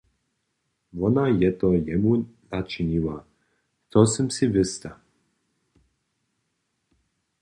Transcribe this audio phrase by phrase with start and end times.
[0.99, 2.13] Wona je to jemu
[2.49, 3.17] načiniła,
[3.91, 4.91] to sym sej wěsta.